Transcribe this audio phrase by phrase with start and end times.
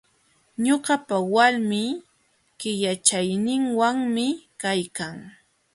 [0.65, 1.83] Ñuqapa walmi
[2.59, 4.25] killachayninwanmi
[4.61, 5.17] kaykan.